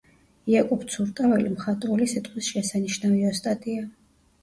იაკობ 0.53 0.85
ცურტაველი 0.93 1.53
მხატვრული 1.53 2.09
სიტყვის 2.17 2.53
შესანიშნავი 2.57 3.25
ოსტატია. 3.33 3.91